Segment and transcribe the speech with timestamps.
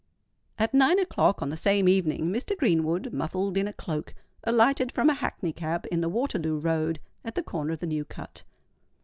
[0.57, 2.57] At nine o'clock on the same evening, Mr.
[2.57, 7.35] Greenwood, muffled in a cloak, alighted from a hackney cab in the Waterloo Road at
[7.35, 8.41] the corner of the New Cut.